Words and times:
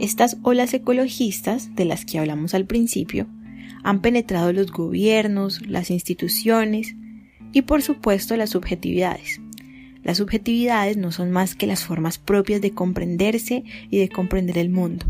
Estas 0.00 0.36
olas 0.42 0.72
ecologistas, 0.74 1.74
de 1.74 1.84
las 1.84 2.04
que 2.04 2.18
hablamos 2.18 2.54
al 2.54 2.66
principio, 2.66 3.26
han 3.82 4.00
penetrado 4.00 4.52
los 4.52 4.70
gobiernos, 4.70 5.66
las 5.66 5.90
instituciones 5.90 6.94
y 7.52 7.62
por 7.62 7.82
supuesto 7.82 8.36
las 8.36 8.50
subjetividades. 8.50 9.40
Las 10.04 10.18
subjetividades 10.18 10.96
no 10.96 11.10
son 11.10 11.32
más 11.32 11.54
que 11.54 11.66
las 11.66 11.84
formas 11.84 12.18
propias 12.18 12.60
de 12.60 12.70
comprenderse 12.70 13.64
y 13.90 13.98
de 13.98 14.08
comprender 14.08 14.56
el 14.56 14.70
mundo, 14.70 15.06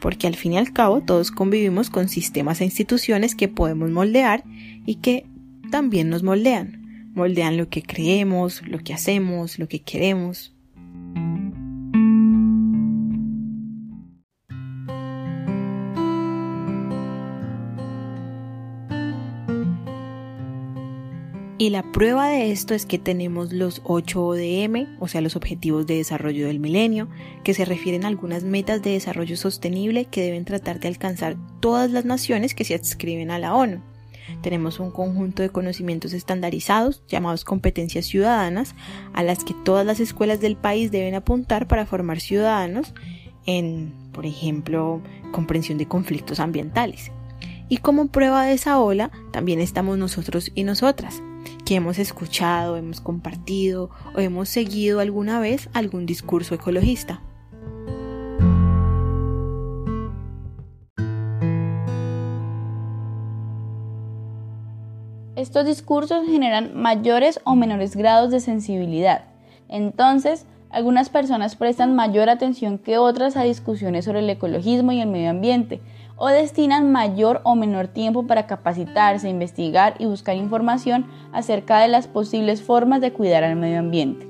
porque 0.00 0.26
al 0.26 0.36
fin 0.36 0.54
y 0.54 0.58
al 0.58 0.72
cabo 0.72 1.02
todos 1.02 1.30
convivimos 1.30 1.90
con 1.90 2.08
sistemas 2.08 2.60
e 2.60 2.64
instituciones 2.64 3.34
que 3.34 3.48
podemos 3.48 3.90
moldear 3.90 4.42
y 4.86 4.96
que 4.96 5.26
también 5.70 6.08
nos 6.08 6.22
moldean. 6.22 7.10
Moldean 7.14 7.56
lo 7.56 7.68
que 7.68 7.82
creemos, 7.82 8.66
lo 8.66 8.78
que 8.78 8.94
hacemos, 8.94 9.58
lo 9.58 9.68
que 9.68 9.80
queremos. 9.80 10.54
Y 21.60 21.68
la 21.68 21.82
prueba 21.82 22.28
de 22.28 22.52
esto 22.52 22.72
es 22.72 22.86
que 22.86 22.98
tenemos 22.98 23.52
los 23.52 23.82
8 23.84 24.24
ODM, 24.24 24.96
o 24.98 25.08
sea, 25.08 25.20
los 25.20 25.36
Objetivos 25.36 25.86
de 25.86 25.96
Desarrollo 25.96 26.46
del 26.46 26.58
Milenio, 26.58 27.10
que 27.44 27.52
se 27.52 27.66
refieren 27.66 28.06
a 28.06 28.08
algunas 28.08 28.44
metas 28.44 28.80
de 28.80 28.92
desarrollo 28.92 29.36
sostenible 29.36 30.06
que 30.06 30.22
deben 30.22 30.46
tratar 30.46 30.80
de 30.80 30.88
alcanzar 30.88 31.36
todas 31.60 31.90
las 31.90 32.06
naciones 32.06 32.54
que 32.54 32.64
se 32.64 32.74
adscriben 32.74 33.30
a 33.30 33.38
la 33.38 33.54
ONU. 33.54 33.82
Tenemos 34.40 34.80
un 34.80 34.90
conjunto 34.90 35.42
de 35.42 35.50
conocimientos 35.50 36.14
estandarizados 36.14 37.02
llamados 37.08 37.44
competencias 37.44 38.06
ciudadanas, 38.06 38.74
a 39.12 39.22
las 39.22 39.44
que 39.44 39.52
todas 39.52 39.84
las 39.84 40.00
escuelas 40.00 40.40
del 40.40 40.56
país 40.56 40.90
deben 40.90 41.14
apuntar 41.14 41.68
para 41.68 41.84
formar 41.84 42.20
ciudadanos 42.20 42.94
en, 43.44 43.92
por 44.12 44.24
ejemplo, 44.24 45.02
comprensión 45.30 45.76
de 45.76 45.84
conflictos 45.84 46.40
ambientales. 46.40 47.12
Y 47.68 47.76
como 47.76 48.06
prueba 48.06 48.46
de 48.46 48.54
esa 48.54 48.80
ola, 48.80 49.10
también 49.30 49.60
estamos 49.60 49.98
nosotros 49.98 50.50
y 50.54 50.64
nosotras, 50.64 51.22
que 51.70 51.76
hemos 51.76 52.00
escuchado, 52.00 52.76
hemos 52.76 53.00
compartido 53.00 53.90
o 54.16 54.18
hemos 54.18 54.48
seguido 54.48 54.98
alguna 54.98 55.38
vez 55.38 55.68
algún 55.72 56.04
discurso 56.04 56.56
ecologista. 56.56 57.22
Estos 65.36 65.64
discursos 65.64 66.26
generan 66.26 66.74
mayores 66.74 67.38
o 67.44 67.54
menores 67.54 67.94
grados 67.94 68.32
de 68.32 68.40
sensibilidad. 68.40 69.26
Entonces, 69.68 70.46
algunas 70.70 71.10
personas 71.10 71.56
prestan 71.56 71.94
mayor 71.94 72.28
atención 72.28 72.78
que 72.78 72.98
otras 72.98 73.36
a 73.36 73.42
discusiones 73.42 74.04
sobre 74.04 74.20
el 74.20 74.30
ecologismo 74.30 74.92
y 74.92 75.00
el 75.00 75.08
medio 75.08 75.30
ambiente, 75.30 75.80
o 76.16 76.28
destinan 76.28 76.92
mayor 76.92 77.40
o 77.44 77.54
menor 77.54 77.88
tiempo 77.88 78.26
para 78.26 78.46
capacitarse, 78.46 79.28
investigar 79.28 79.94
y 79.98 80.06
buscar 80.06 80.36
información 80.36 81.06
acerca 81.32 81.80
de 81.80 81.88
las 81.88 82.06
posibles 82.06 82.62
formas 82.62 83.00
de 83.00 83.12
cuidar 83.12 83.42
al 83.42 83.56
medio 83.56 83.78
ambiente. 83.78 84.28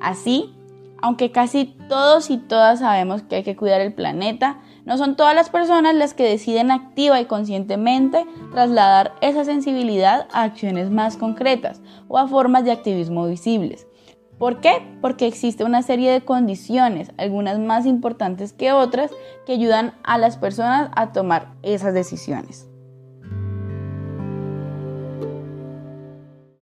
Así, 0.00 0.54
aunque 1.00 1.30
casi 1.30 1.76
todos 1.88 2.30
y 2.30 2.38
todas 2.38 2.80
sabemos 2.80 3.22
que 3.22 3.36
hay 3.36 3.42
que 3.44 3.56
cuidar 3.56 3.80
el 3.80 3.94
planeta, 3.94 4.58
no 4.84 4.96
son 4.98 5.16
todas 5.16 5.34
las 5.34 5.50
personas 5.50 5.94
las 5.94 6.14
que 6.14 6.24
deciden 6.24 6.70
activa 6.70 7.20
y 7.20 7.26
conscientemente 7.26 8.26
trasladar 8.50 9.14
esa 9.20 9.44
sensibilidad 9.44 10.26
a 10.32 10.42
acciones 10.42 10.90
más 10.90 11.16
concretas 11.16 11.80
o 12.08 12.18
a 12.18 12.26
formas 12.26 12.64
de 12.64 12.72
activismo 12.72 13.26
visibles. 13.26 13.87
¿Por 14.38 14.60
qué? 14.60 14.82
Porque 15.00 15.26
existe 15.26 15.64
una 15.64 15.82
serie 15.82 16.12
de 16.12 16.24
condiciones, 16.24 17.10
algunas 17.18 17.58
más 17.58 17.86
importantes 17.86 18.52
que 18.52 18.72
otras, 18.72 19.10
que 19.46 19.52
ayudan 19.52 19.94
a 20.04 20.16
las 20.16 20.36
personas 20.36 20.90
a 20.94 21.12
tomar 21.12 21.54
esas 21.62 21.92
decisiones. 21.92 22.67